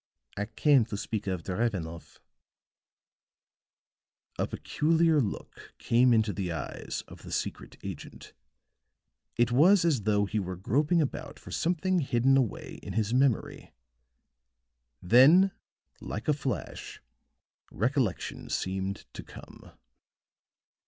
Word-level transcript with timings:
I 0.35 0.45
came 0.47 0.83
to 0.85 0.97
speak 0.97 1.27
of 1.27 1.43
Drevenoff." 1.43 2.19
A 4.39 4.47
peculiar 4.47 5.19
look 5.21 5.75
came 5.77 6.11
into 6.11 6.33
the 6.33 6.51
eyes 6.51 7.03
of 7.07 7.21
the 7.21 7.31
secret 7.31 7.77
agent; 7.83 8.33
it 9.37 9.51
was 9.51 9.85
as 9.85 10.01
though 10.01 10.25
he 10.25 10.39
were 10.39 10.55
groping 10.55 11.03
about 11.03 11.37
for 11.37 11.51
something 11.51 11.99
hidden 11.99 12.35
away 12.35 12.79
in 12.81 12.93
his 12.93 13.13
memory; 13.13 13.73
then 15.03 15.51
like 15.99 16.27
a 16.27 16.33
flash, 16.33 16.99
recollection 17.71 18.49
seemed 18.49 19.05
to 19.13 19.21
come. 19.21 19.69